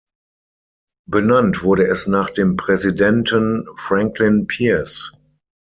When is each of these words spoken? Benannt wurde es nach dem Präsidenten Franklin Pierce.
Benannt 1.05 1.61
wurde 1.61 1.85
es 1.87 2.07
nach 2.07 2.31
dem 2.31 2.57
Präsidenten 2.57 3.67
Franklin 3.75 4.47
Pierce. 4.47 5.11